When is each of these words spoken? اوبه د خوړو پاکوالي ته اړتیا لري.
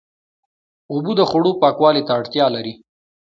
اوبه 0.91 1.11
د 1.19 1.21
خوړو 1.29 1.51
پاکوالي 1.61 2.01
ته 2.07 2.11
اړتیا 2.19 2.45
لري. 2.55 2.73